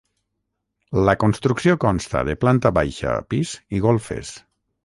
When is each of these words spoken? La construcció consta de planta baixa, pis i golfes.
La 1.09 1.15
construcció 1.25 1.77
consta 1.85 2.25
de 2.31 2.37
planta 2.47 2.75
baixa, 2.81 3.15
pis 3.35 3.55
i 3.81 3.87
golfes. 3.89 4.37